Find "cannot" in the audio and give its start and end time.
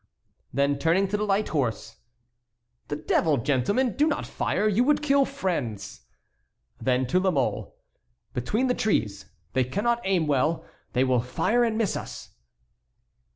9.63-10.01